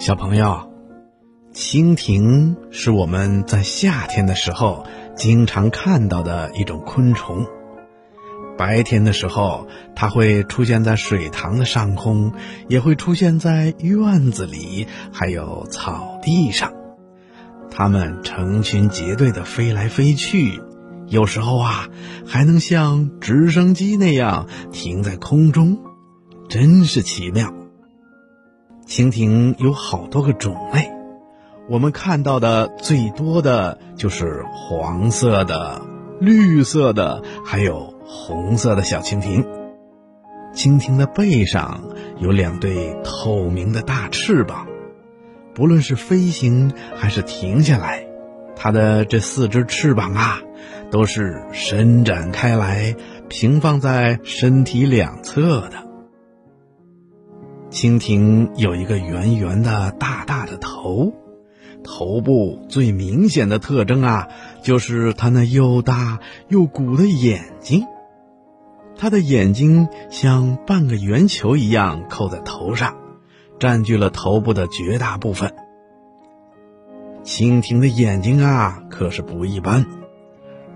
[0.00, 0.72] 小朋友，
[1.52, 7.46] 蜻蜓是我们在夏天的时候经常看到的一种昆虫。
[8.56, 12.32] 白天的时候，它会出现在水塘的上空，
[12.66, 16.72] 也会出现在院子里，还有草地上。
[17.70, 20.62] 它们成群结队的飞来飞去，
[21.08, 21.90] 有时候啊，
[22.26, 25.76] 还能像直升机那样停在空中，
[26.48, 27.52] 真是奇妙。
[28.90, 30.90] 蜻蜓有好多个种类，
[31.68, 35.80] 我们看到的最多的就是黄色的、
[36.18, 39.46] 绿色的，还有红色的小蜻蜓。
[40.52, 41.84] 蜻蜓的背上
[42.18, 44.66] 有两对透明的大翅膀，
[45.54, 48.04] 不论是飞行还是停下来，
[48.56, 50.40] 它的这四只翅膀啊，
[50.90, 52.96] 都是伸展开来，
[53.28, 55.88] 平放在身体两侧的。
[57.70, 61.12] 蜻蜓有一个圆圆的、大大的头，
[61.84, 64.28] 头部最明显的特征啊，
[64.62, 66.18] 就是它那又大
[66.48, 67.84] 又鼓的眼睛。
[68.96, 72.96] 它的眼睛像半个圆球一样扣在头上，
[73.60, 75.54] 占据了头部的绝大部分。
[77.22, 79.86] 蜻蜓的眼睛啊，可是不一般。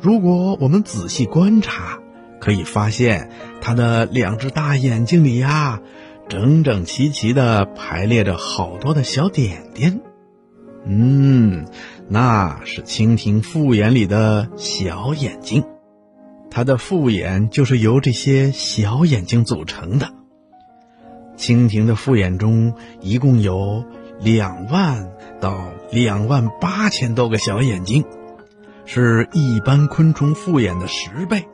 [0.00, 2.00] 如果我们仔细观察，
[2.38, 3.30] 可以发现
[3.62, 5.80] 它的两只大眼睛里呀。
[6.28, 10.00] 整整齐齐地排列着好多的小点点，
[10.86, 11.66] 嗯，
[12.08, 15.64] 那是蜻蜓复眼里的小眼睛，
[16.50, 20.08] 它的复眼就是由这些小眼睛组成的。
[21.36, 23.84] 蜻蜓的复眼中一共有
[24.20, 28.04] 两万到两万八千多个小眼睛，
[28.86, 31.44] 是一般昆虫复眼的十倍，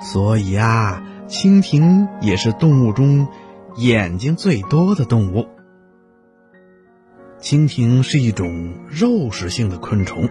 [0.00, 3.26] 所以啊，蜻蜓也是动物中。
[3.76, 5.46] 眼睛最多的动物，
[7.40, 10.28] 蜻蜓是一种肉食性的昆虫，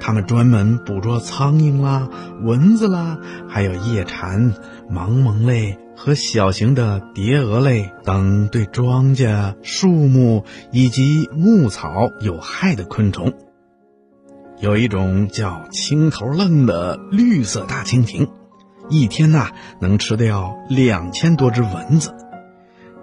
[0.00, 2.08] 它们专门捕捉苍蝇啦、
[2.42, 3.18] 蚊子啦，
[3.48, 4.54] 还有夜蝉、
[4.90, 13.32] 芒蒙类和小型的蝶蛾类等对庄稼、树木以及牧草有害的昆虫。
[14.58, 18.28] 有一种叫青头愣的绿色大蜻蜓，
[18.88, 19.50] 一天呐
[19.80, 22.14] 能吃掉两千多只蚊子。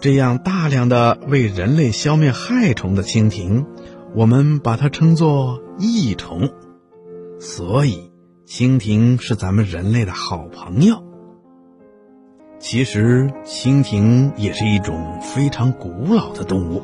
[0.02, 3.66] 这样大量的为人类消灭害虫的蜻蜓，
[4.16, 6.50] 我们把它称作益虫。
[7.38, 8.09] 所以，
[8.48, 11.04] 蜻蜓是咱们人类的好朋友。
[12.59, 16.84] 其实，蜻蜓也是一种非常古老的动物，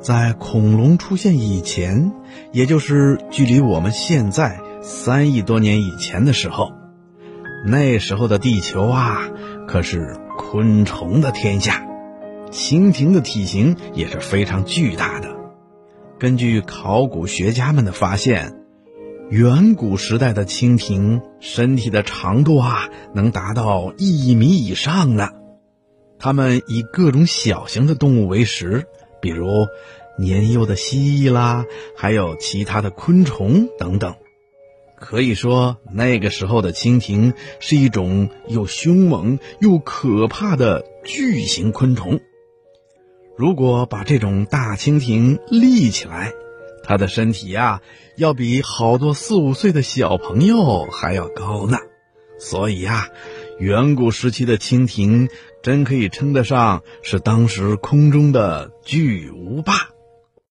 [0.00, 2.12] 在恐龙出现以前，
[2.50, 6.72] 也就是距离我们现在三亿多年以前的时候，
[7.64, 9.30] 那时候的地球啊，
[9.68, 11.85] 可是昆虫的天下。
[12.50, 15.36] 蜻蜓的体型也是非常巨大的。
[16.18, 18.60] 根据考古学家们的发现，
[19.28, 25.30] 远古时代的蜻蜓身体的长度啊，能达到一米以上呢。
[26.18, 28.86] 它们以各种小型的动物为食，
[29.20, 29.66] 比如
[30.18, 34.14] 年幼的蜥蜴啦，还有其他的昆虫等等。
[34.98, 42.20] 可以说，那个时候的蜻蜓是一种又凶猛又可怕的巨型昆虫。
[43.36, 46.32] 如果把这种大蜻蜓立起来，
[46.82, 47.82] 它的身体呀，
[48.16, 51.76] 要比好多四五岁的小朋友还要高呢。
[52.38, 53.08] 所以呀，
[53.58, 55.28] 远古时期的蜻蜓
[55.62, 59.90] 真可以称得上是当时空中的巨无霸。